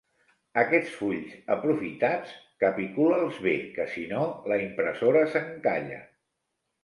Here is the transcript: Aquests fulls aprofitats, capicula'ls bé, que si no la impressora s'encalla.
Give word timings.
Aquests 0.59 0.93
fulls 1.01 1.33
aprofitats, 1.55 2.31
capicula'ls 2.63 3.37
bé, 3.47 3.53
que 3.77 3.87
si 3.93 4.05
no 4.13 4.23
la 4.53 4.59
impressora 4.69 5.23
s'encalla. 5.35 6.01